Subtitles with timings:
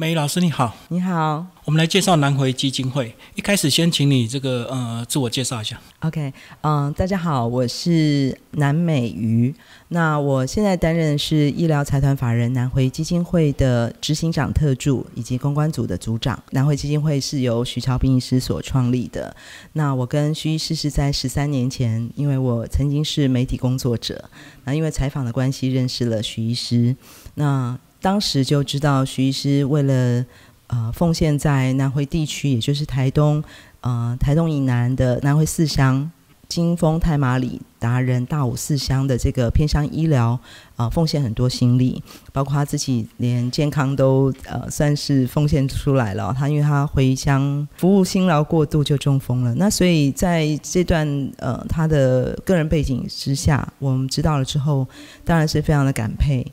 [0.00, 1.44] 梅老师你好，你好。
[1.64, 3.12] 我们来介绍南回基金会。
[3.34, 5.80] 一开始先请你这个呃自我介绍一下。
[6.02, 9.52] OK，嗯，大家好，我是南美瑜。
[9.88, 16.40] 那我现在担任是医疗财团法人南回基金会的执行长特助以及公关组的组长。
[16.52, 19.34] 南回基金会是由徐超斌医师所创立的。
[19.72, 24.30] 那我跟徐医师是在十三年前，因为我曾经是媒体工作者，
[24.62, 26.94] 那因为采访的关系认识了徐医师。
[27.34, 30.24] 那当时就知道徐医师为了
[30.68, 33.42] 呃奉献在南回地区，也就是台东
[33.80, 36.10] 呃台东以南的南回四乡、
[36.48, 40.38] 金峰、太马里、达人、大武四乡的这个偏乡医疗
[40.76, 46.34] 啊，奉献很多心力，包括他自己连健康都呃算是奉献出来了。
[46.38, 51.06] 他因为他回乡服务辛劳过度就中风了，那所以在这段
[51.38, 54.86] 呃他的个人背景之下，我们知道了之后，
[55.24, 56.46] 当然是非常的感佩。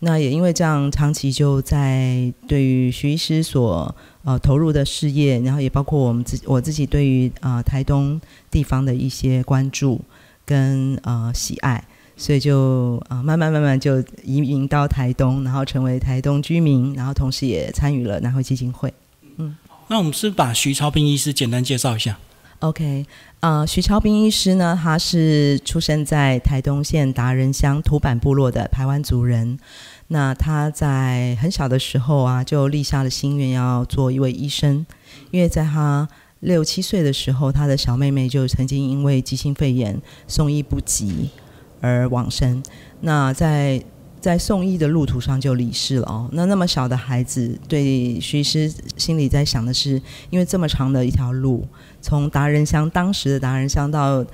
[0.00, 10.00] 那也因为这样，长期就在对于徐医师所呃投入的事业，然后也包括我们自我自己对于啊台东地方的一些关注
[10.44, 11.82] 跟呃喜爱，
[12.16, 18.94] 所以就啊慢慢慢慢就移民到台东，然后成为台东居民，然后同时也参与了南汇基金会。
[19.38, 19.56] 嗯，
[19.88, 22.18] 那我们是把徐超斌医师简单介绍一下。
[22.60, 23.06] OK，
[23.38, 29.56] 呃，徐超斌医师呢，他是出生在台东县达人乡土坂部落的台湾族人。
[30.08, 34.84] 那他在很小的时候啊，就立下了心愿要做一位医生，
[35.30, 36.08] 因为在他
[36.40, 41.30] 六七岁的时候，他的小妹妹就曾经因为急性肺炎送医不及
[41.80, 42.60] 而往生。
[43.02, 43.80] 那在
[44.20, 46.28] 在送医的路途上就离世了哦。
[46.32, 51.64] 那那么小的孩子，对徐医师心里在想的是，因为这么长的一条路。
[52.00, 54.24] 从达人乡当时的达人乡到，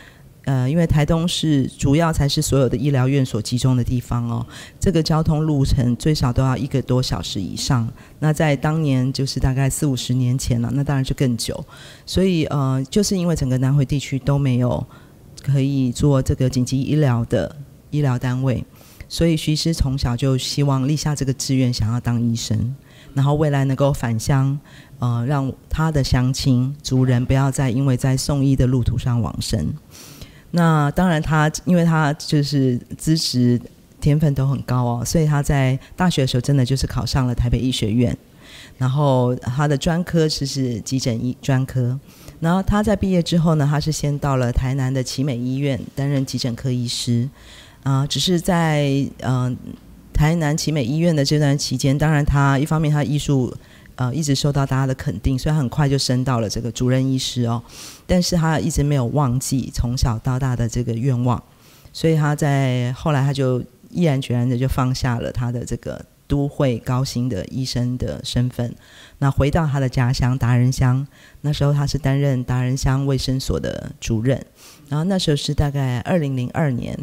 [0.45, 4.47] 呃，因为台东是主要才是所有的医疗院所集中的地方哦，
[4.79, 7.89] 这个交通路程最少都要一个多小时以上。
[8.19, 11.65] 那在当年就是大概四五十年前了，那当然就更久。
[12.05, 14.87] 所以呃，就是因为整个南回地区都没有
[15.43, 17.57] 可以做这个紧急医疗的
[17.91, 18.63] 医疗单位，
[19.09, 22.75] 所以徐师从小就希望立下这个志愿，想要当医生，
[23.15, 24.59] 然后未来能够返乡。
[24.99, 29.75] 呃，让他的乡亲族人不要再因为在送医的路途上往生。
[30.53, 33.61] 那当然，他因为他就是资质
[34.01, 38.17] 天分都很高哦，所以他在大学的时候真的就是考上了台北医学院。
[38.79, 41.99] 然后他的专科是是急诊医专科。
[42.41, 47.29] 然后他在毕业之后呢，他是先到了台南的奇美医院担任急诊科医师。
[47.83, 49.57] 啊，只是在嗯
[50.13, 53.53] 台南奇美医院的这段期间，当然他一方面他艺术。
[53.97, 57.63] 呃，一直受到大家的肯定，所以很快就升到了这个主任医师哦。
[58.07, 61.43] 但是他一直没有忘记从小到大的这个愿望，
[61.93, 68.75] 所以他在后来他就毅然决然的就放下了他的这个都会高薪的医生的身份，
[69.19, 71.07] 那回到他的家乡达人乡。
[71.43, 74.45] 那时候他是担任达人乡卫生所的主任，
[74.89, 76.99] 然后那时候是大概二零零二年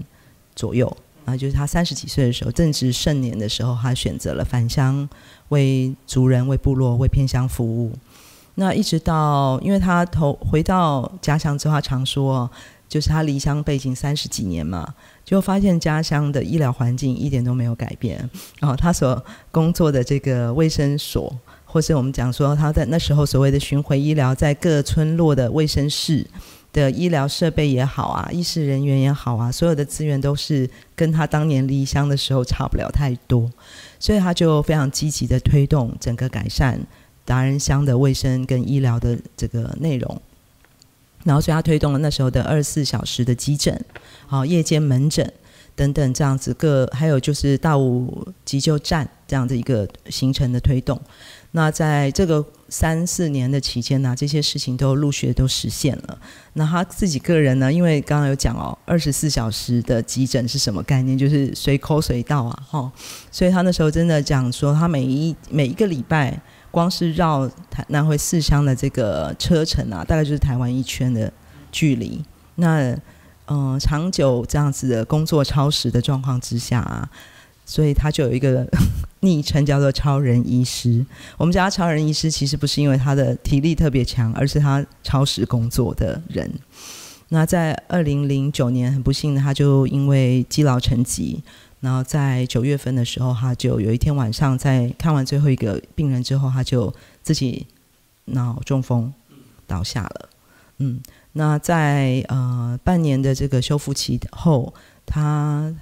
[0.56, 0.98] 左右。
[1.26, 5.08] 啊，就是他三十几岁的时候，正值盛年的时候，他选择了返乡，
[5.50, 7.94] 为族人、为部落、为偏乡服务。
[8.56, 12.50] 那一直到，因为他投回到家乡之后，他常说，
[12.90, 14.94] 就是他离乡背景三十几年嘛，
[15.24, 18.30] 就发现家乡的医疗环境一点都没有改变。
[18.60, 21.34] 然后他所工作的这个卫生所，
[21.64, 26.28] 或是我们讲说他在那时候所谓的巡回医疗，在各村落的卫生室。
[26.74, 33.52] 的医疗设备也好啊，医师人员也好啊，所有的资源都是跟他当年离乡的时候差不了太多，
[34.00, 36.80] 所以他就非常积极的推动整个改善
[37.26, 40.22] 达人乡的卫生跟医疗的这个内容，
[41.24, 43.84] 然后所以他推动了那时候的二十四小时的急诊，
[44.26, 45.32] 好夜间门诊
[45.76, 51.00] 等等这样子各，还有就是大武急救站这样的一个行程的推动。
[51.52, 56.18] 那在这个三四年的期间呢，这些事情都陆续都实现了。
[56.54, 61.18] 那他自己个人呢，因为刚刚有讲哦，二十四小时的急诊是什么概念？
[61.18, 62.90] 就是随口随到啊，哈。
[63.30, 71.32] 所以他那时候真的讲说，他每一每一个礼拜，光是绕台南回四乡的这个车程啊，大概就是台湾一圈的
[71.74, 72.24] 距离。
[72.56, 72.98] 那
[73.48, 77.10] 嗯，长久这样子的工作超时的状况之下啊。
[77.64, 78.68] 所以他就有一个
[79.22, 81.06] 昵称叫做“超人医师”。
[81.38, 86.52] 我们叫他“超人医师”，其实不是因为他的体力特别强，而是他超时工作的人。
[87.30, 91.42] 那在二零零九年，很不幸的，他就因为积劳成疾，
[91.80, 97.68] 然后在九月份的时候，他就有一天晚上在看完最后一个病人之后，他就自己
[98.26, 99.14] 脑中风
[99.68, 100.30] 倒下了。
[100.80, 101.00] 嗯，
[101.34, 104.74] 那在呃半年的这个修复期后，
[105.06, 105.74] 他。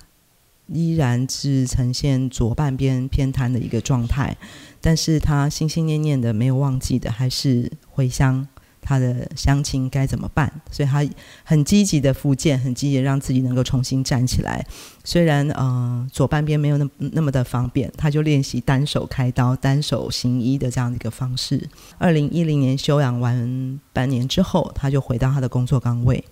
[0.72, 4.36] 依然是呈现左半边偏瘫的一个状态，
[4.80, 8.48] 但是他心心念念的没有忘记的还是回乡。
[8.82, 10.52] 他的乡亲该怎么办？
[10.72, 11.06] 所以他
[11.44, 14.66] 很积极的复健，很积极让自己能够重新站起来。
[15.04, 21.70] 虽然呃左半边没有那那么的方便，他就练习单手开刀、单手行医的这样的一个方式。
[22.00, 26.24] 二零一零年休养完半年之后，他就回到他的工作岗位。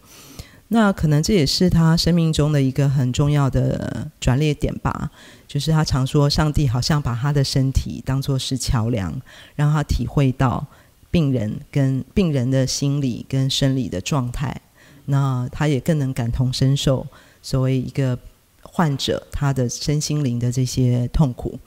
[0.70, 5.10] 那可能这也是他生命中的一个很重要的转捩点吧。
[5.48, 9.22] 就是他常说，上帝好像把他的身体当作是桥梁，
[9.56, 10.66] 让他体会到。
[11.10, 14.62] 病人跟病人的心理跟生理的状态，
[15.06, 17.08] 那他也更能感同身受。
[17.42, 18.20] 所谓一个
[18.62, 21.58] 患者，他的身心灵的这些痛苦，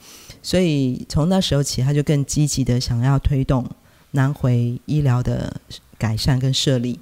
[0.43, 3.67] 所以从那时候起，他就更积极的想要推动
[4.11, 5.59] 南回医疗的
[5.99, 7.01] 改善跟设立。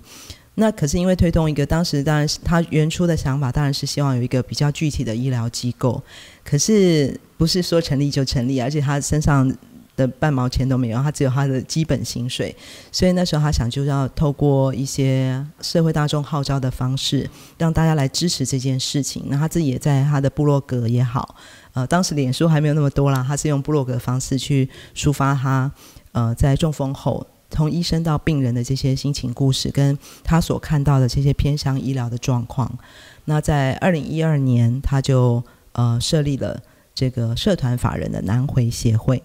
[0.58, 6.02] 那可是因为推动一个，当时当然是他原初的想法，当然是希望有一个比较具体的医疗机构。
[6.44, 9.50] 可是不是说成立就成立，而且他身上。
[9.98, 12.54] 的半毛钱都没有，他只有他的基本薪水，
[12.92, 19.24] 所以那时候他想就要透过一些社会大众号召的方式，让大家来支持这件事情。
[19.26, 21.34] 那他自己也在他的部落格也好，
[21.72, 25.68] 呃，当时脸书还没有那么多啦，他是用部落格方式去抒发他
[26.12, 32.78] 呃在中风后从医生到病人的这些心情故事，跟他所看到的这些偏向医疗的状况。
[33.24, 35.42] 那在二零一二年，他就
[35.72, 36.60] 呃设立了
[36.94, 39.22] 这个社团法人的南回协会。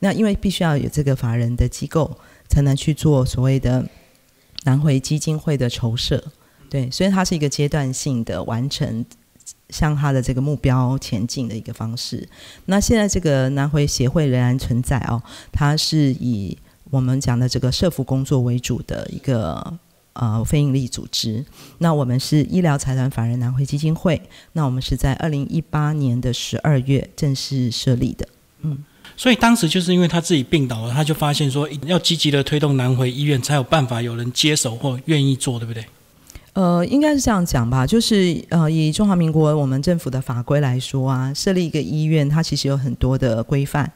[0.00, 3.86] 那因为必须要有这个法人的机构，才能去做所谓的
[4.64, 6.22] 南回基金会的筹设，
[6.68, 9.04] 对，所以它是一个阶段性的完成
[9.70, 12.28] 向他的这个目标前进的一个方式。
[12.66, 15.22] 那现在这个南回协会仍然存在哦，
[15.52, 16.58] 它是以
[16.92, 19.72] 我们讲的这个社服工作为主的一个
[20.12, 21.42] 呃非营利组织。
[21.78, 24.20] 那我们是医疗财团法人南汇基金会，
[24.52, 28.28] 那我们是在二零一八年的十二月正式设立的，
[28.60, 28.84] 嗯。
[29.16, 35.84] 所以当时就是因为他自己病倒了，他就发现说要积极的推动南回医院，才有办法有人接手或愿意做，对不对？
[36.54, 43.90] 呃，应该是这样讲吧，就是呃，以中华民国我们政府的法规来说啊，设立一个医院，它其实有很多的规范，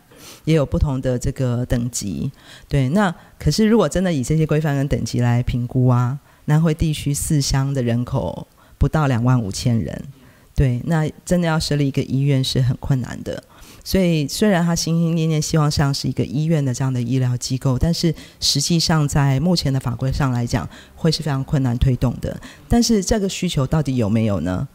[0.44, 2.30] 也有不同的这个等级。
[2.68, 8.46] 对，那可是如果真的以这些规范跟等级来评估啊，南回地区四乡的人口
[8.78, 10.04] 不到两万五千人，
[10.54, 13.42] 对，那真的要设立一个医院是很困难的。
[13.84, 22.36] 所以，虽然他心心念念希望像是一个医院的这样的医疗机构，但是实际上在目前的法规上来讲，会是非常困难推动的。
[22.68, 24.66] 但是这个需求到底有没有呢？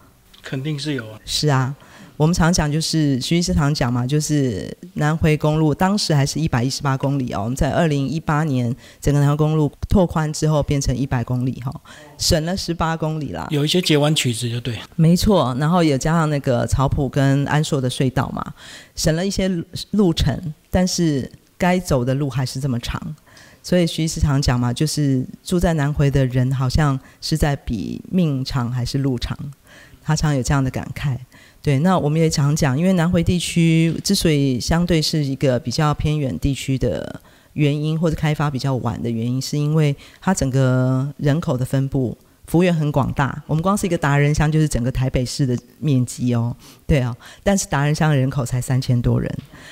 [0.42, 1.20] 肯定是有啊。
[1.26, 1.76] 是啊。
[2.22, 7.42] 我们常讲，就是徐医师常讲嘛，就是南回公路当时还是一百一十八公里哦。
[7.46, 8.72] 我们在二零一八年
[9.02, 11.74] 整个南回公路拓宽之后，变成一百公里哈，
[12.20, 13.48] 省了十八公里啦。
[13.50, 14.78] 有一些截弯曲直就对。
[14.96, 18.54] 没错，然后也加上那个草埔跟安硕的隧道嘛，
[18.96, 19.50] 省了一些
[19.90, 21.28] 路程，但是
[21.58, 23.02] 该走的路还是这么长。
[23.64, 29.36] 所以徐医师常讲嘛，就是住在南回的人，好像是在比命长还是路长，
[30.04, 31.18] 他常有这样的感慨。
[31.64, 37.22] 对，那我们也常讲，因为南回地区之所以相对是一个比较偏远地区的
[37.54, 42.18] 原因，或者开发比较晚的原因，是因为它整个人口的分布
[42.48, 43.44] 幅员很广大。
[43.46, 46.56] 我们光是一个达人乡，就是整个台北市的面积哦，
[46.88, 47.16] 对啊。
[47.44, 49.32] 但是达人乡的人口才三千多人，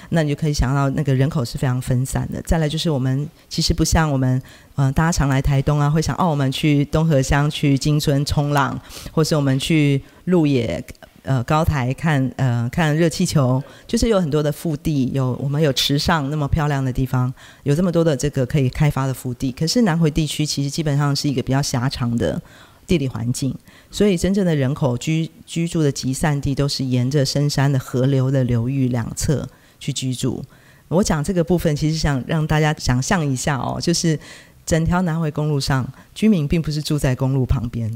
[0.09, 2.39] 那你就可以想到那个人口是非常分散的。
[2.43, 4.39] 再来就是我们其实不像我们，
[4.75, 8.79] 嗯，大家常来台东啊，会想哦，我们去东河乡去金村冲浪，
[9.11, 10.85] 或是我们去鹿野。
[11.29, 17.31] 呃，高台看呃看热气球，就是有很多的腹地，有我们有池上那么漂亮的地方，
[17.61, 19.51] 有这么多的这个可以开发的腹地。
[19.51, 22.41] 可是南回地区其实基本上是一个比较狭长的
[22.87, 23.55] 地理环境，
[23.91, 29.47] 所以真正的人口居居住的集散地都是沿着深山的河流的流域两侧
[29.79, 30.43] 去居住。
[30.87, 34.17] 我讲这个部分，其实想让大家想象一下哦，就是
[34.65, 37.95] 整条南回公路上，居民并不是住在公路旁边。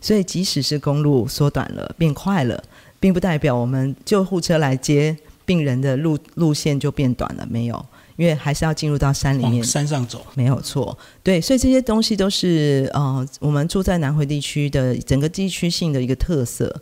[0.00, 2.62] 所以，即使是公路缩短了、变快了，
[2.98, 7.46] 并不代表我们救护车来接病人的路路线就变短了。
[7.50, 7.84] 没有，
[8.16, 10.96] 因为还是要进入到山里面，山上走，没有错。
[11.22, 16.80] 对，所以这些东西都是呃，我们住在南回地区的整个地区性的一个特色。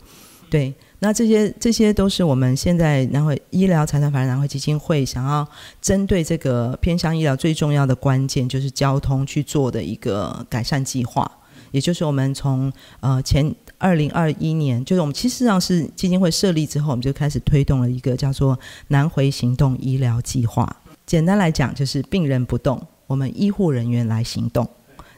[0.50, 5.46] 对，那这些这些都是我们现在南回医疗财产法人南回基金会想要
[5.82, 11.30] 针对这个偏向医疗最重要的关键，就是交通去做的一个改善计划。
[11.70, 18.58] 也就是我们从呃前二零二一年，就是我们其实上是基金会设立之后，我们就开始推动了一个叫做
[18.88, 20.76] 南回行动医疗计划。
[21.06, 24.68] 简单来讲，就是病人不动，我们医护人员来行动。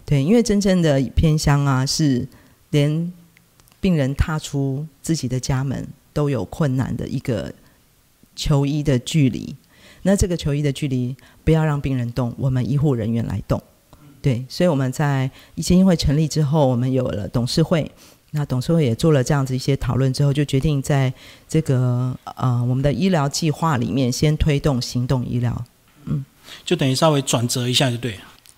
[0.04, 2.26] 对，因为真正的偏乡啊，是
[2.70, 3.12] 连
[3.80, 7.52] 病人踏出自己的家门都有困难的一个
[8.36, 9.54] 求医的距离。
[10.02, 11.14] 那这个求医的距离，
[11.44, 13.62] 不要让病人动，我们医护人员来动。
[14.22, 17.90] 对，所以我们在基金会成立之后，我们有了董事会。
[18.32, 21.12] 那董事会也做了这样子一些讨论之后，就决定在
[21.48, 25.64] 这个呃我们的医疗计划里面先推动行动医疗。
[26.04, 26.24] 嗯，
[26.64, 28.14] 就等于稍微转折一下就对。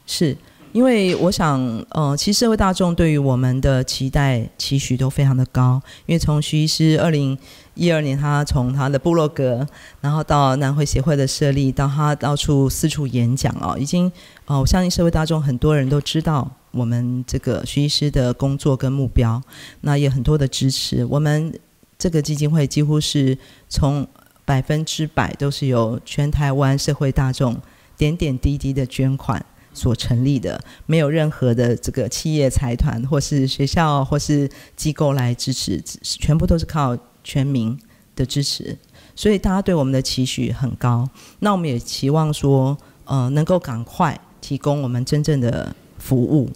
[0.06, 0.36] 是
[0.72, 1.60] 因为我想，
[1.90, 7.36] 呃，其实社会大众对于我们的期待期许都非常的高，因为从徐医师二零
[7.74, 9.66] 一二年他从他的部落格，
[10.00, 14.10] 然后到南回协会的设立，到他到处四处演讲哦，已经
[14.46, 16.50] 哦，我相信社会大众很多人都知道。
[16.70, 19.42] 我们这个徐医师的工作跟目标，
[19.82, 21.04] 那也很多的支持。
[21.04, 21.52] 我们
[21.98, 23.36] 这个基金会几乎是
[23.68, 24.08] 从
[24.46, 27.60] 百分之百都是由全台湾社会大众
[27.98, 37.78] 点点滴滴的捐款所成立的，没有任何的这个企业财团或是学校或是机构来支持，全部都是靠全民
[38.14, 38.76] 的支持。
[39.14, 41.08] 所以大家对我们的期许很高。
[41.40, 46.50] 那我们也期望说，呃，能够赶快提供我们真正的服务。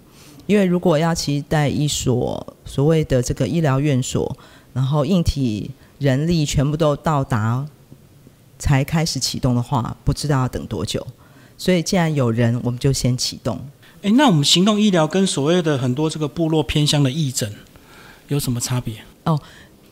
[0.46, 4.37] 因为如果要期待一所所谓的这个医疗院所，
[4.73, 7.66] 然后硬体人力全部都到达
[8.58, 11.04] 才开始启动的话，不知道要等多久。
[11.58, 13.60] 所以既然有人，我们就先启动。
[14.02, 17.50] 诶，那我们行动医疗跟所谓的很多这个部落偏乡的义诊
[18.28, 18.94] 有什么差别？
[19.25, 19.40] 哦，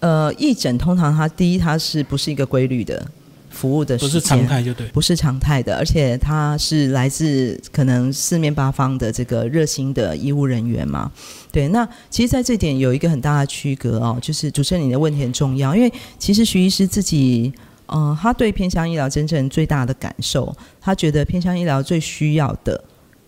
[0.01, 3.07] 呃，义诊通常它第一它是不是一个规律的？
[3.51, 11.09] 服务的不是常态就对，不是常态的，而且它是来自可能四面八方的这个热心的医务人员嘛。
[11.53, 17.53] 对，那其实在这点有一个很大的区隔哦，就是主持人你的问题很重要，因为其实徐医师自己，
[17.87, 22.85] 嗯，他对偏乡医疗真正最大的感受，他觉得偏乡医疗最需要的。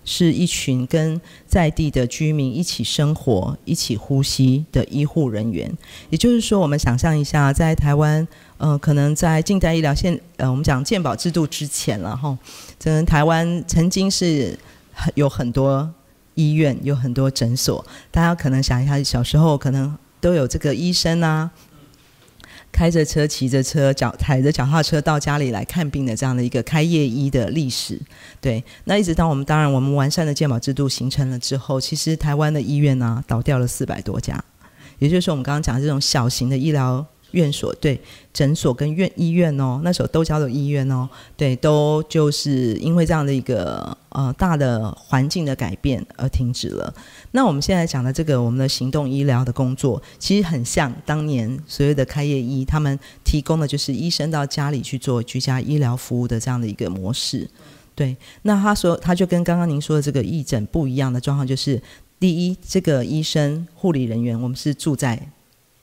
[0.08, 5.68] 是一群跟在地的居民一起生活、一起呼吸的医护人员。
[6.10, 8.24] 也就是说，我们想象一下，在台湾，
[8.58, 12.38] 呃，可能在近代医疗现，呃，我们讲健保制度之前了哈，
[12.80, 14.56] 可能台湾曾经是
[15.16, 15.92] 有很多
[16.34, 17.84] 医院、有很多诊所。
[18.12, 21.50] 大家可能想一下，小时候可能都有这个医生啊。
[22.76, 27.98] 开着车、骑着车、脚踩着脚踏车到家里来看病的这样的一个开业医的历史，
[28.38, 28.62] 对。
[28.84, 34.44] 那一直到我们当然我们完善的健保制度形成了之后，其实台湾的医院呢倒掉了四百多家，
[34.98, 37.06] 也就是我们刚刚讲的这种小型的医疗。
[37.32, 38.00] 院所对
[38.32, 46.92] 诊所跟院医院哦，那时候都叫做医院哦，对，都就是因为这样的一个呃大的环境的改变而停止了。
[47.32, 57.48] 那我们现在讲的这个我们的行动医疗的工作，其实很像当年所谓的开业医，他们提供的就是医生到家里去做居家医疗服务的这样的一个模式。
[57.94, 61.82] 对，那他说他就跟刚刚您说的这个义诊不一样的状况，就是
[62.20, 65.30] 第一，这个医生护理人员我们是住在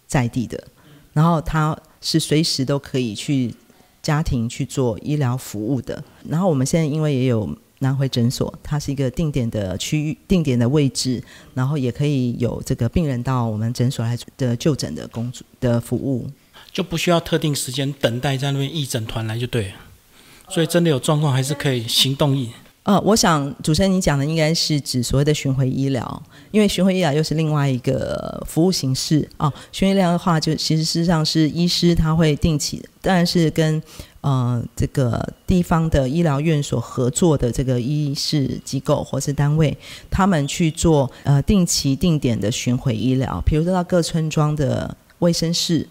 [0.06, 0.64] 在地的。
[1.14, 3.54] 然后他是随时都可以去
[4.02, 6.04] 家庭去做医疗服务的。
[6.28, 16.30] 然后我们现在因为也有南回诊所，它是一个定点的区域、定点的位置，然后也可以有这个病人到我们诊所来的就诊的工作的服务，
[16.72, 19.74] 就不需要特定时间等待在那边义诊团来就对。
[20.50, 22.52] 所以真的有状况还是可以行动义。
[22.84, 29.52] 呃，我想主持人你讲的应该是指所谓的巡回医疗，因为巡回医疗又是另外一个服务形式啊。
[29.72, 33.82] 巡回医疗的话，就其实事实上是医师他会定期，当然是跟
[34.20, 39.78] 呃这个地方的医疗院所合作的这个医师机构或是单位，
[40.12, 45.88] 他们去做呃定期定点的巡回医疗，比如说到各村庄的卫生室。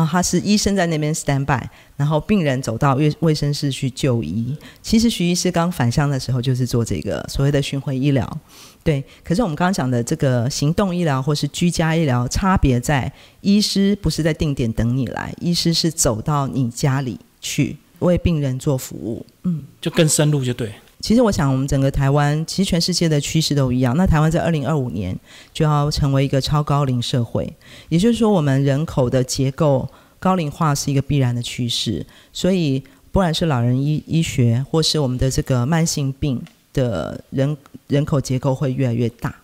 [0.00, 1.62] 然后他是医生在那边 stand by，
[1.94, 4.56] 然后病人走到卫卫生室去就医。
[4.80, 8.38] 其实徐医师刚返乡的时候就是做这个所谓的巡回医疗，
[8.82, 9.04] 对。
[9.22, 20.72] 可是我们刚刚讲的这个行动医疗或是居家医疗，差别在医师不是在定点等你来，医师是走到你家里去为病人做服务，嗯，就更深入就对。
[21.00, 23.96] 其实我想，我们整个台湾，其实全世界的趋势都一样。
[23.96, 25.18] 那台湾在二零二五年
[25.50, 27.50] 就要成为一个超高龄社会，
[27.88, 29.88] 也就是说，我们人口的结构
[30.18, 32.04] 高龄化是一个必然的趋势。
[32.34, 32.78] 所以，
[33.10, 36.40] 不管是老人医医学，或是我们的这个慢性病
[36.74, 37.56] 的人
[37.88, 39.34] 人口结构会越来越大。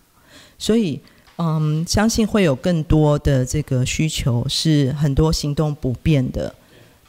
[0.59, 0.99] 所以，
[1.37, 6.53] 嗯，相信会有更多的这个需求，是很多行动不便的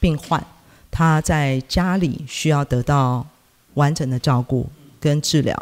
[0.00, 0.42] 病患，
[0.90, 3.26] 他在家里需要得到。
[3.78, 4.66] 完整的照顾
[5.00, 5.54] 跟治疗，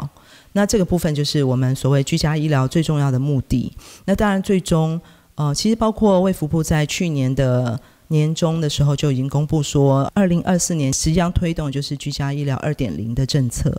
[0.52, 3.70] 那这个部分就是我们所谓居家医疗最重要的目的。
[4.06, 4.98] 那当然，最终
[5.34, 13.70] 呃，其实包括卫福部在去年的年中的时候就已经公布说，二零二四年实际上推动就是居家医疗二点零的政策，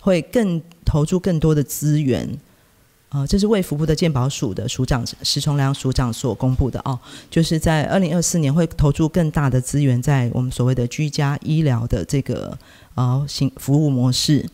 [0.00, 2.26] 会更投注更多的资源，
[3.16, 6.98] 啊，这是卫福部的健保署的署长石崇良署长所公布的哦，
[7.30, 12.56] 就是在二零二四年会投注更大的资源在我们所谓的居家医疗的这个
[12.94, 14.44] 呃行服务模式，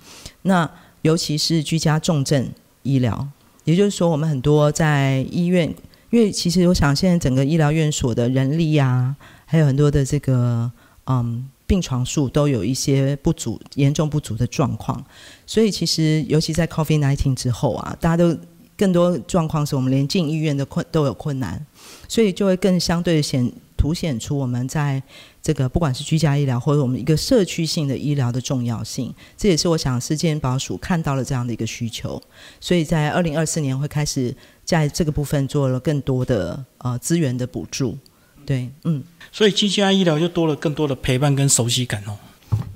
[0.42, 2.49] 那尤其是居家重症
[2.85, 3.26] 医疗，
[3.64, 5.69] 也就是说，我们很多在医院，
[6.11, 10.71] 因为其实我想现在整个医疗院所的人力呀，还有很多的这个
[11.07, 11.49] 嗯。
[11.64, 15.02] 病床数都有一些不足、严重不足的状况，
[15.47, 18.37] 所以其实尤其在 COVID-19 之后啊，大家都
[18.83, 21.65] 更多状况是我们连进医院的困都有困难，
[22.09, 25.01] 所以就会更相对显凸显出我们在
[25.41, 29.15] 这个不管是居家医疗或者我们一个社区性的医疗的重要性。
[29.37, 32.21] 这也是我想世健保署看到了这样的一个需求，
[32.59, 34.35] 所以在二零二四年会开始
[34.65, 37.97] 在这个部分做了更多的呃资源的补助。
[38.45, 39.05] 对，嗯。
[39.31, 42.19] 所以居家医疗就多了更多的陪伴跟熟悉感哦。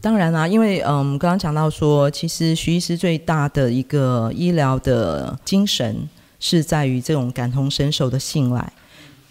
[0.00, 8.73] 当然啦，因为嗯，刚刚讲到说，其实徐医师最大的一个医疗的精神是在于这种感同身受的信赖。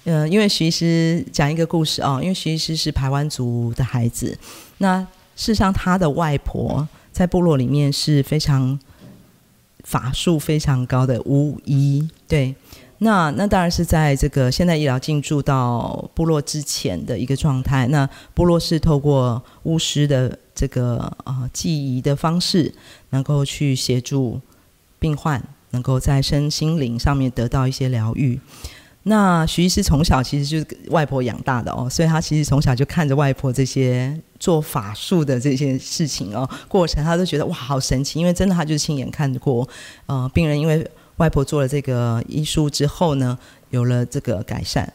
[0.03, 4.37] 嗯，因为徐医师讲一个故事哦，因为徐医师是台湾族的孩子，
[4.79, 4.99] 那
[5.35, 8.77] 事实上他的外婆在部落里面是非常
[9.83, 12.53] 法术非常高的巫医，对。
[12.99, 17.85] 那那当然是在这个现代医疗进驻到部落之前的一个状态。
[17.87, 22.73] 那部落是透过巫师的这个呃记忆的方式，
[23.09, 24.39] 能够去协助
[24.97, 28.39] 病患，能够在身心灵上面得到一些疗愈。
[29.03, 39.67] 那徐医师从小其实就是外婆养大的哦，所以他其实从小就看着外婆这些做法术的这些事情哦过程，他都觉得哇好神奇，因为真的他就是亲眼看过
[40.05, 40.89] 呃病人因为。
[41.17, 43.37] 外婆做了这个医术之后呢，
[43.69, 44.91] 有了这个改善。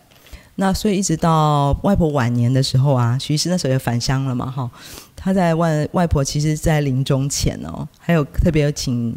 [0.57, 4.71] 那所以一直到外婆晚年的时候啊，徐医师那时候也返乡了嘛，哈。
[5.17, 9.15] 他在外外婆其实，在临终前哦，还有特别请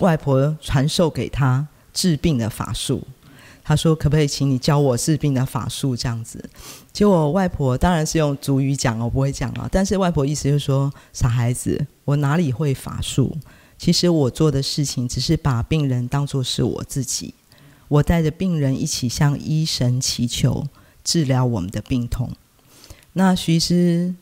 [0.00, 3.02] 外婆传授给他治病的法术。
[3.66, 6.44] 他说：“可不可以请你教我治病的法术？”这样子。
[6.92, 9.66] 结果外婆当然是用主语讲哦，不会讲啊。
[9.72, 13.34] 但是外婆意思就是说：“傻孩子，我哪里会法术？”
[13.84, 17.34] 其实我做的事情只是把病人当作是我自己，
[17.88, 20.66] 我带着病人一起向医神祈求
[21.04, 22.30] 治疗我们的病痛。
[23.12, 24.14] 那徐医师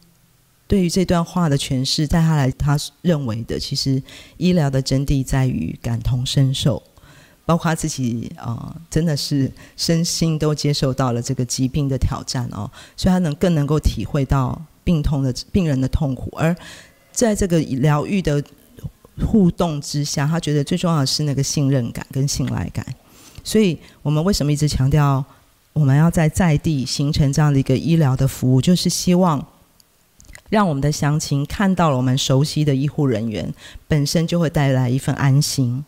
[0.66, 4.03] 对于这段话的诠释，在他来他认为的，其实
[4.37, 6.83] 医疗的真谛在于感同身受，
[7.46, 16.53] 包括他自己啊，真的是身心都接受到了这个疾病的挑战哦，所以他能更能够体会到病痛的病人的痛苦，而
[17.12, 18.42] 在这个疗愈的。
[19.20, 22.85] 互动之下，他觉得最重要的是那个信任感跟信赖感。
[23.44, 25.25] 所以，我们为什么一直强调
[25.72, 29.44] 我们要在在地形成这样的一个医疗的服务，就是希望
[30.48, 33.53] 让我们的乡亲看到了我们熟悉的医护人员，
[33.88, 35.85] 本身就会带来一份安心。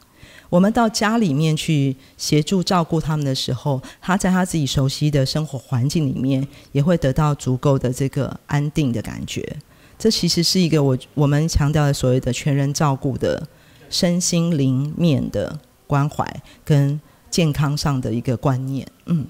[0.51, 9.57] 我们到家里面去协助照顾他们的时候，他在他自己熟悉的生活环境里面，也会得到足够的这个安定的感觉。
[9.99, 13.47] 这其实是一个我我们强调的所谓的全人照顾的
[13.89, 16.25] 身心灵面的关怀
[16.65, 18.87] 跟健康上的一个观念。
[19.07, 19.27] 嗯，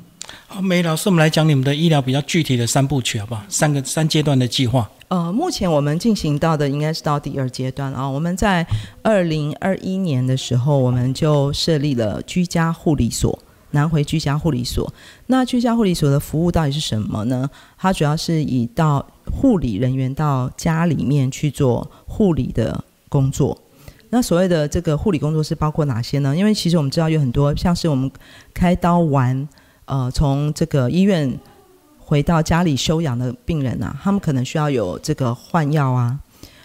[0.46, 3.42] 好，梅老师，我们来讲你们的医疗比较具体的三部曲，好不好？
[3.48, 4.90] 三个三阶段的计划。
[5.09, 8.09] 呃，目前我们进行到的应该是到第二阶段啊。
[8.09, 8.66] 我们在
[9.03, 13.38] 二零二一年的时候，我们就设立了居家护理所。
[13.70, 14.88] 南回居家护理所，
[15.27, 17.50] 那居家护理所的服务到底是什么呢？
[17.77, 23.56] 它主要是以到护理人员到家里面去做护理的工作。
[24.10, 26.37] 那所谓的这个护理工作是包括哪些呢？
[26.37, 28.10] 因为其实我们知道有很多像是我们
[28.52, 29.48] 开刀完，
[29.87, 31.38] 呃，从这个医院
[31.98, 36.18] 回到家里休养的病人啊，他们可能需要有这个换药啊，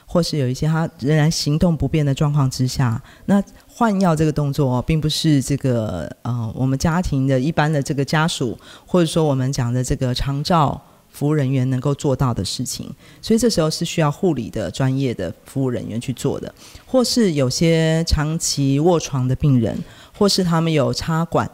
[0.06, 3.44] 或是有一些他仍然行动不便的状况之下，那。
[3.80, 12.90] 换药这个动作哦，并不是这个呃，我们家庭的一般的这个家属，或者说我们讲的这个长照服务人员能够做到的事情，
[13.22, 16.54] 所以这时候是需要护理的专业的服务人员去做的，
[16.86, 19.78] 或是有些长期卧床的病人，
[20.18, 21.50] 或是他们有插管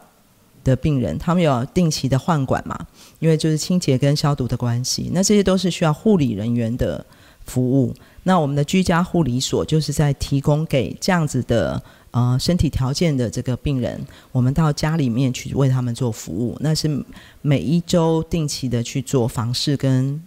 [0.62, 2.78] 的病人，他们有定期的换管嘛，
[3.18, 7.04] 因为就是清洁跟消毒的关系，那这些都是需要护理人员的
[7.44, 7.94] 服务。
[8.22, 11.82] 那我们的居家护理所就是在提供给这样子的。
[12.16, 14.00] 呃，身体条件的这个病人，
[14.32, 17.04] 我们到家里面去为他们做服务，那是
[17.42, 20.18] 每一周定期的去做房事跟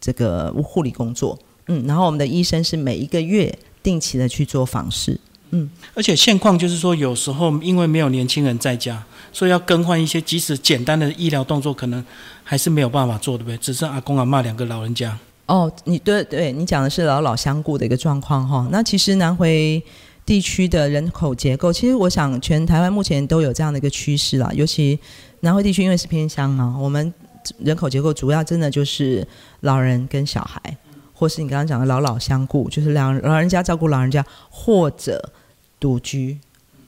[0.00, 1.38] 这个护理工作。
[1.68, 5.20] 嗯，然后我们的医生是每一个月定期的去做房事。
[5.50, 9.00] 嗯，而且现况就是说，有时候因为没有年轻人在家，
[9.32, 12.04] 所以要更换一些即使简单的医疗动作，可能
[12.42, 13.56] 还是没有办法做，对不对？
[13.58, 15.16] 只剩阿公阿妈两个老人家。
[15.46, 18.66] 哦，你对对，你讲的是老老相顾的一个状况哈。
[18.72, 19.80] 那其实南回。
[20.28, 24.50] 地区的人口结构，其实我想全台湾目前都有这样的一个趋势啦。
[24.52, 24.98] 尤其
[25.40, 27.14] 南回地区因为是偏乡嘛，我们
[27.60, 29.26] 人口结构主要真的就是
[29.60, 30.60] 老人跟小孩，
[31.14, 35.32] 或是你刚刚讲的老老相顾，就是两老人家照顾老人家，或者
[35.80, 36.38] 独居，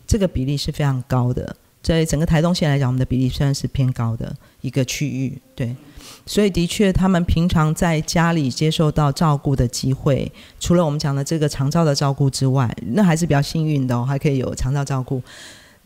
[0.07, 1.57] 这个比例是非常高的。
[1.81, 5.75] 在整个台东县来讲，我们的比例算是偏高的一个区域，对。
[6.27, 15.23] 所以的确，他们平常在家里接受到照顾的机会，除了我们讲的这个长照的照顾之外，那还是比较幸运的哦，还可以有长照照顾。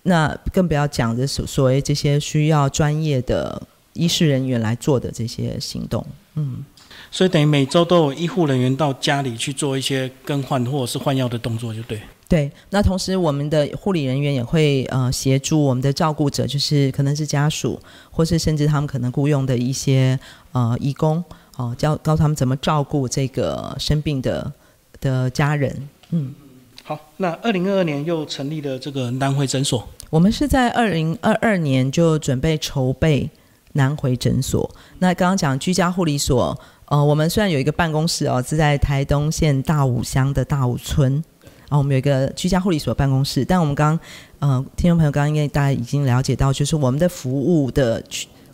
[0.02, 3.62] 那更不要讲的所所谓这些需要专业的
[3.94, 6.64] 医师人员来做的这些行动，嗯。
[7.10, 12.00] 所以等于每周都有医护人员到家里去做一些更换或者是换药的动作，就对。
[12.34, 20.18] 对，那同时我们的护理人员也会呃协助我们的照顾者，就是可能是家属，或是甚至他们可能雇佣的一些
[20.50, 21.22] 呃义工，
[21.56, 24.52] 哦教教他们怎么照顾这个生病的
[25.00, 25.88] 的家人。
[26.10, 26.34] 嗯，
[26.82, 29.88] 好，那二零二二年又成立了这个南回诊所。
[30.10, 33.30] 我们是在二零二二年就准备筹备
[33.74, 34.68] 南回诊所。
[34.98, 36.58] 那刚刚讲居家护理所。
[36.86, 41.24] 呃，我们虽然有一个办公室哦，是在台东县大武乡的大武村，
[41.68, 43.98] 啊，我们有一个居家护理所办公室，但我们刚，
[44.38, 48.02] 呃，听众朋友刚刚应该大家已经了解到，就是我们的服务的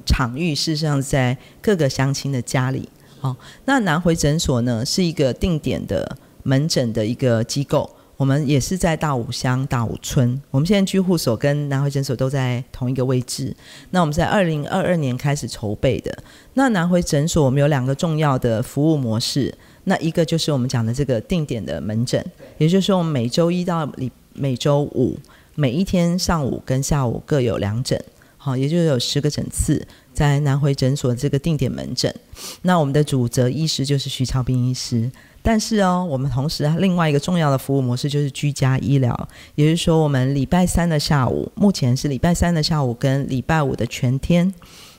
[0.06, 2.88] 场域事实上在各个乡亲的家里，
[3.20, 7.88] 好，那南回诊所呢是一个定点的门诊的一个机构。
[8.16, 13.56] 我们也是在大武乡大武村，我们现在居护所跟南回诊所都在同一个位置。
[13.92, 16.14] 那我们在二零二二年开始筹备的。
[16.52, 19.56] 那南回诊所我们有两个重要的服务模式，
[19.90, 22.24] 那一个就是我们讲的这个定点的门诊，
[22.58, 25.18] 也就是说我们每周一到每每周五
[25.56, 28.00] 每一天上午跟下午各有两诊，
[28.36, 32.14] 好，也就是有十个诊次在南回诊所这个定点门诊。
[32.62, 35.10] 那我们的主责医师就是徐超斌医师。
[35.42, 44.52] 但是哦，我们同时另外一个重要的服务模式就是居家医疗，也就是说，我们礼拜三的下午，目前是礼拜三的下午跟礼拜五的全天，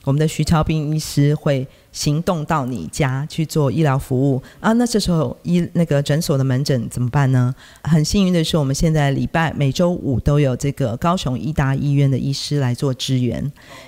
[0.03, 4.73] 我们的徐超斌医师会行动到你家去做医疗服务啊。
[4.73, 7.53] 那这时候医那个诊所的门诊怎么办呢？
[7.83, 13.43] 很幸运的是，我们现在礼拜每周五都有这个高雄医大医院的医师来做支援，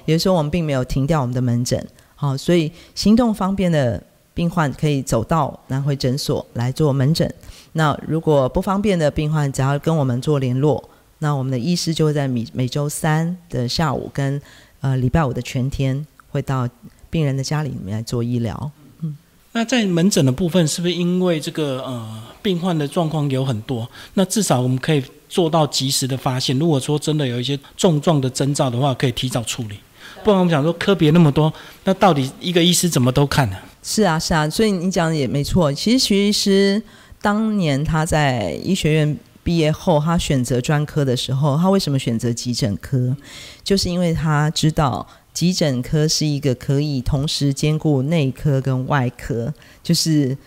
[0.06, 1.86] 也就是说，我们并没有停掉我们的门诊，
[2.16, 4.02] 好，所以行动方便的。
[4.36, 7.32] 病患可以走到南回诊所来做门诊。
[7.74, 10.84] 那如果不方便的病患，只要跟我们做联络，
[11.20, 14.42] 那我们的医师就会在每每周三的下午跟
[14.82, 16.68] 呃礼拜五的全天，会到
[17.14, 18.72] 病人的家里面来做医疗。
[19.02, 19.16] 嗯，
[19.52, 23.88] 那在门诊的部分，是不是因为这个呃病患的状况有很多？
[24.16, 26.58] 那至少我们可以做到及时的发现。
[26.58, 29.78] 如果说真的有一些重状的征兆的话，可以提早处理。
[30.24, 33.58] 不然我们想说科别那么多，那到底一个医师怎么都看呢？
[33.84, 35.72] 是啊，是啊，所以你讲的也没错。
[35.72, 36.82] 其实徐医师
[37.22, 43.16] 当年他在医学院毕业后，他选择专科的时候，他为什么选择急诊科？
[43.64, 50.38] 就是因为他知道急诊科是一个可以同时兼顾内科跟外科，就是。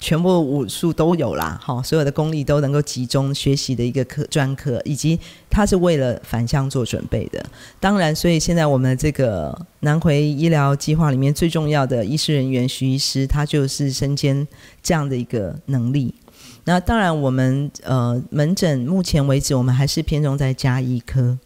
[0.00, 5.18] 全部武术都有啦，好，所有的功力都能够集中学习的一个科专科，以及
[5.50, 7.44] 他是为了返乡做准备的。
[7.80, 14.46] 当然，所以现在我们这个南回医疗计划里面最重要的医师人员徐医师，他就是身兼
[14.80, 16.14] 这样的一个能力。
[16.62, 21.36] 那当然，我们呃门诊目前为止，我们还是偏重在加医科。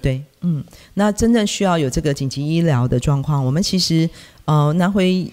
[0.00, 0.62] 对，嗯，
[0.94, 4.08] 那真正需要有这个紧急医疗的状况，我们其实
[4.44, 5.30] 呃南回。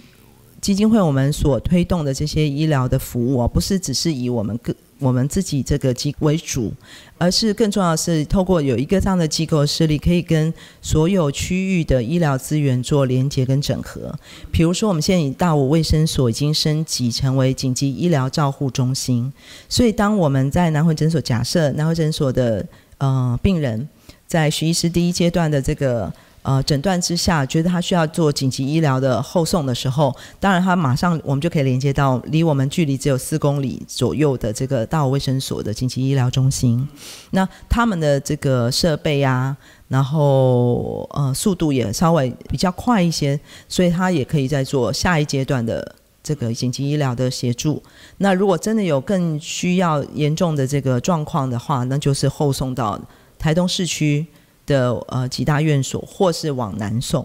[0.61, 6.73] 基金会我们所推动的这些医疗的服务啊，不是只是以我们个我们自己这个机为主，
[7.19, 14.11] 而是更重要的是透过有一个这样的机构势力，可以跟所有区域的医疗资源做连接跟整合。
[14.51, 19.31] 比如说，我们现在以大武卫生所已经升级成为紧急医疗照护中心，
[19.69, 22.65] 所以当我们在南汇诊所假设南汇诊所的
[22.97, 23.87] 呃病人
[24.27, 26.11] 在徐医师第一阶段的这个。
[26.47, 36.87] 呃，诊断之下，觉得他需要做紧急医疗的后送的时候，当然他马上我们就可以连接到离我们距离只有四公里左右的这个大卫生所的紧急医疗中心。
[37.31, 39.57] 那他们的这个设备啊，
[39.87, 47.81] 然后呃速度也稍微比较快一些，所以他也可以在做下一阶段的这个紧急医疗的协助。
[48.17, 53.01] 那如果真的有更需要严重的这个状况的话，那就是后送到
[53.37, 54.25] 台东市区。
[54.67, 57.23] 的呃几大院所，或是往南送，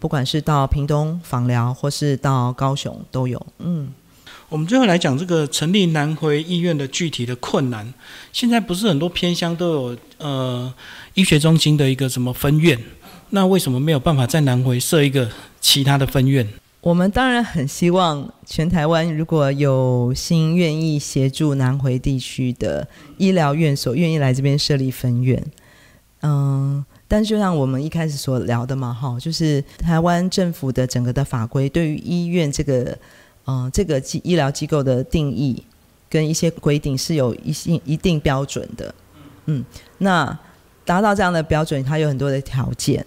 [0.00, 3.40] 不管是到屏东访疗，或是到高雄都有。
[3.60, 3.92] 嗯，
[4.48, 7.94] 我们最后来讲这个成立南回医院的具体的困难。
[8.32, 10.74] 现在不是很多偏乡都有呃
[11.14, 12.76] 医学中心的一个什么分院，
[13.30, 16.44] 那为什么没有办法在南回设一个其他的分院？
[16.82, 22.86] 我们当然很希望全台湾如果有心愿意协助南回地区的
[23.18, 25.40] 医疗院所，愿意来这边设立分院，
[26.22, 32.98] 嗯，但就像我们一开始所聊的嘛，哈，就是台湾政府的整个的法规对于医院这个，
[33.46, 35.62] 嗯，这个医疗机构的定义
[36.10, 38.92] 跟一些规定是有一些一定标准的，
[39.46, 39.64] 嗯，
[39.98, 40.36] 那
[40.84, 43.06] 达到这样的标准，它有很多的条件。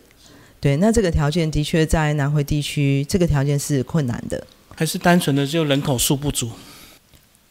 [0.65, 6.49] 对，那这个条件的确在南回地区，这个条件是困难的，还是单纯的就人口数不足？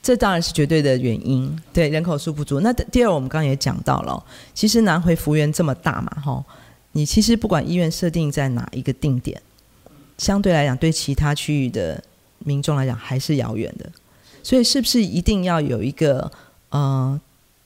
[0.02, 1.56] 这当然是绝对的原因。
[1.72, 2.58] 对，人口数不足。
[2.58, 4.20] 那第二，我们刚刚也讲到了，
[4.52, 6.44] 其实南回幅员这么大嘛，哈，
[6.90, 9.40] 你其实不管医院设定在哪一个定点，
[10.18, 12.02] 相对来讲，对其他区域的
[12.40, 13.88] 民众来讲还是遥远的。
[14.42, 16.28] 所以，是不是一定要有一个
[16.70, 17.20] 呃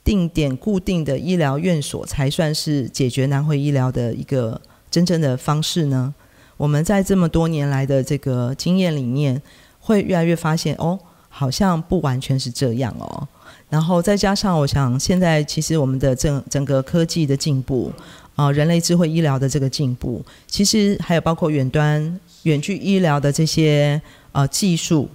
[0.05, 4.61] 定点固定的医疗院所，才算是解决南回医疗的一个？
[4.91, 6.15] 真正的方式呢？
[6.57, 9.41] 我们在这么多年来的这个经验里面，
[9.79, 10.99] 会越来越发现哦，
[11.29, 13.29] 好像不完全是这样哦。
[13.69, 17.93] 然后再加上，我想现在其实我们的整整个科技的进步
[18.35, 24.01] 啊，人类智慧医疗的这个进步，其实还有包括远端远距医疗的这些
[24.33, 25.09] 呃技术，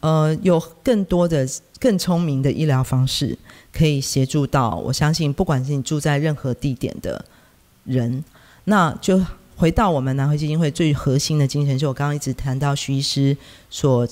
[0.00, 1.48] 呃，有更多的
[1.78, 3.38] 更聪明的医疗方式
[3.72, 4.74] 可以协助到。
[4.84, 7.24] 我相信，不管是你住在任何地点的
[7.84, 8.22] 人。
[8.64, 9.20] 那就
[9.56, 13.36] 回到我们南汇基金会最核心的精神，就我刚刚一直谈到徐医师
[13.70, 14.08] 所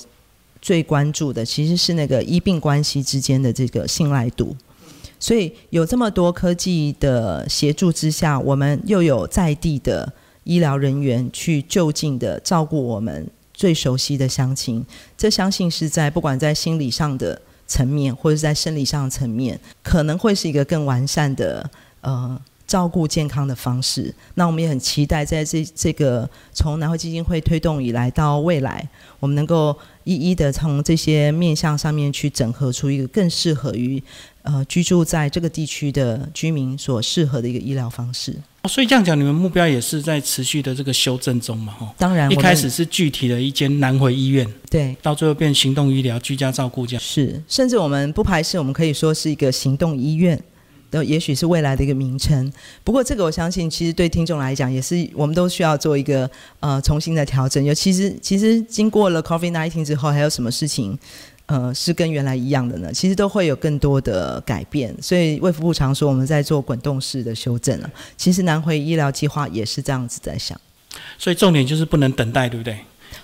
[0.60, 4.56] 最关注的，其实是那个医病关系之间的这个信赖度。
[5.18, 10.12] 所以有这么多科技的协助之下，我们又有在地的
[10.44, 14.84] 医疗人员去就近的照顾我们最熟悉的乡亲，
[15.16, 21.68] 这相信是在不管在心理上的层面，或者在生理上的层面，可能会是一个更完善的
[22.02, 22.40] 呃。
[22.66, 28.88] 照顾健康的方式，那我们也很期待，在这这个从南汇基金会推动以来到未来，
[29.20, 34.02] 我们能够一一的从这些面向上面去整合出一个更适合于
[34.42, 38.34] 呃居住在这个地区的居民所适合的一个医疗方式。
[38.68, 41.72] 所以这样讲，你们目标也是在持续的这个修正中嘛？
[41.72, 47.02] 哈，当然，一开始是具体的一间南回医院，对，到最后变行动医疗、居家照顾这样。
[47.02, 50.40] 是，甚至我们不排斥，我们可以说是一个行动医院。
[50.92, 52.52] 都也许是未来的一个名称，
[52.84, 57.64] 不过这个我相信，其实对听众来讲，也是我们都需要做一个呃重新的调整。
[57.64, 60.98] 尤其实，其实经过了 COVID nineteen 之后，还有什么事情
[61.46, 62.92] 呃是跟原来一样的呢？
[62.92, 64.94] 其实都会有更多的改变。
[65.00, 67.90] 所以卫福部常说，我们在做滚动式的修正啊。
[68.18, 70.60] 其实南回医疗计划也是这样子在想。
[71.16, 72.76] 所以重点就是不能等待，对不对？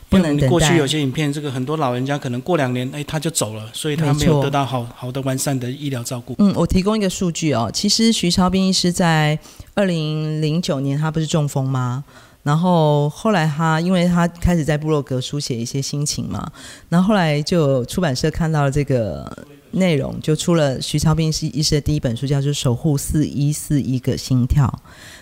[0.09, 6.35] 不能过去有些影片，这个很多老人家可能过两年，哎，他就走了，所以他没有得到好好的完善的医疗照顾。
[6.39, 9.39] 嗯，我提供一个数据哦，其实徐超斌医师在
[9.75, 12.03] 二零零九年他不是中风吗？
[12.43, 16.51] 然后后来他因为他开始在部落格书写一些心情嘛，
[16.89, 19.31] 然后后来就出版社看到了这个
[19.73, 24.67] 内容，就出了徐超斌医师的第一本书，叫做《守护四一四一个心跳》。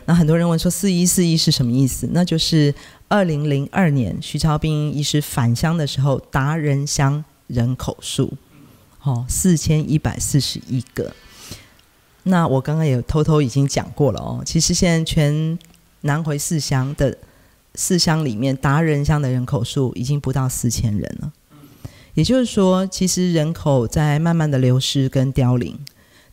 [0.04, 2.08] 那很多人问说四一四一是什么意思？
[2.12, 2.72] 那就是
[3.08, 8.32] 二零零二年徐超斌医师返乡的时候，达人乡人口数，
[9.02, 11.14] 哦，四千一百四十一个。
[12.24, 15.56] 那我刚刚也偷偷已经讲过了哦，其实现在全
[16.00, 17.16] 南回四乡的
[17.76, 21.32] 四乡里面，达人乡的人口数已经不到四千人了。
[22.14, 25.78] 也就是说，其实人口在慢慢的流失跟凋零，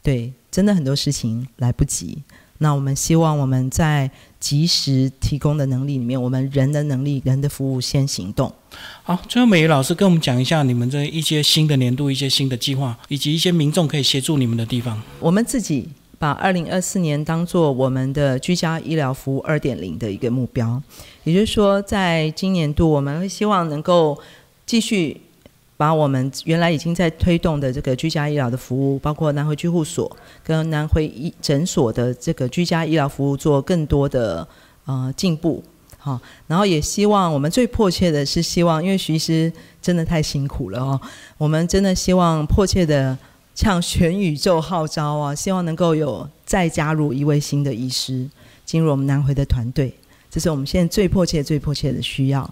[0.02, 2.24] 对，真的很多事情来不及。
[2.60, 4.10] 那我们希望我们在
[4.44, 8.54] 及时提供的能力里面，我们人的能力、人的服务先行动。
[9.02, 15.02] 好，最后美瑜老师跟我们讲一下你们这一些新的年度、一些新的计划，以及一些民众可以协助你们的地方。
[15.22, 15.88] 我们自己
[16.20, 20.84] 把二零二四年当做我们的居家医疗服务二点零的一个目标，
[21.24, 24.20] 也就是说，在今年度我们会希望能够
[24.66, 25.22] 继续。
[25.84, 30.10] 把我们原来已经在推动的这个居家医疗的服务，包括南回居护所
[30.42, 34.48] 跟南回医诊所的这个居家医疗服务做更多的
[34.86, 35.62] 呃进步，
[35.98, 36.18] 好，
[36.48, 41.02] 然后也希望我们最迫切的是希望，因为徐医师真的太辛苦了哦，
[41.38, 43.18] 我们真的希望迫切的
[43.54, 48.26] 向全宇宙号召啊，希望能够有再加入一位新的医师
[48.64, 49.94] 进入我们南回的团队，
[50.32, 52.50] 这是我们现在最迫切、最迫切的需要。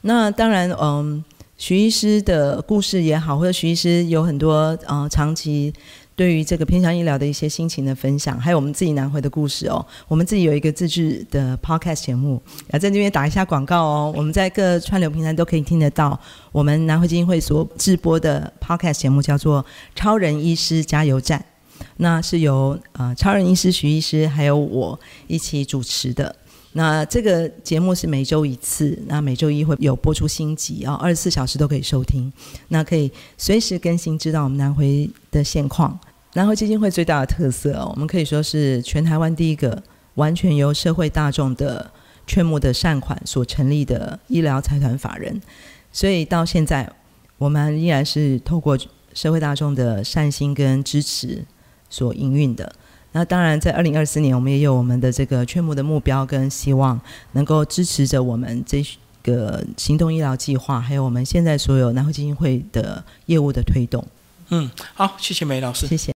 [0.00, 1.22] 那当然，嗯。
[1.60, 5.70] 徐医师的故事也好，或者徐医师有很多呃长期
[6.16, 9.84] 对于这个偏向医疗的一些心情的分享，还有我们自己南回的故事哦。
[10.08, 14.14] 我们自己有一个自制的 podcast 节目，要在这边打一下广告哦。
[14.16, 16.18] 我们在各串流平台都可以听得到。
[16.50, 19.62] 我们南回基金会所制播的 podcast 节目叫做
[19.94, 21.38] 《超人医师加油站》，
[21.98, 26.34] 那是由呃超人医师徐医师还有我一起主持的。
[26.72, 32.32] 那这个节目是每周一次，那每周一会有播出新集啊，二十四小时都可以收听，
[32.68, 35.98] 那可以随时更新，知道我们南回的现况。
[36.34, 39.82] 南回基金会最大的特色哦，我们可以说是全台湾第一个
[40.14, 41.90] 完全由社会大众的
[42.24, 45.42] 劝募的善款所成立的医疗财团法人，
[45.90, 46.88] 所以到现在
[47.36, 48.78] 我们依然是透过
[49.12, 51.44] 社会大众的善心跟支持
[51.88, 52.72] 所营运的。
[53.12, 57.00] 那当然，在二零二四年，我们也有我们的这个劝募的目标跟希望，
[57.32, 58.84] 能够支持着我们这
[59.22, 64.06] 个行动医疗计划，还有我们现在所有南汇基金会的业务的推动。
[64.50, 66.08] 嗯，好，谢谢梅老师，谢谢。